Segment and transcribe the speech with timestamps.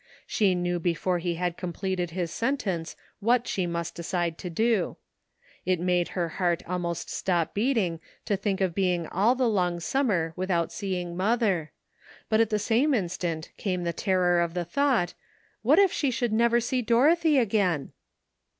[0.25, 4.97] She knew before he had completed his sentence what she must decide to do.
[5.63, 10.33] It made her heart almost stop beating to think of being all the long summer
[10.35, 11.71] without seeing mother;
[12.29, 15.13] but at the same instant came the terror of the thought,
[15.61, 17.91] What if she should never see Dorothy again